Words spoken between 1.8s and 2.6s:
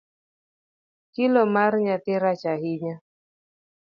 nyathi rach